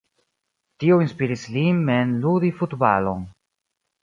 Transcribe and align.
Tio 0.83 0.97
inspiris 1.05 1.43
lin 1.57 1.83
mem 1.91 2.17
ludi 2.25 2.51
futbalon. 2.63 3.23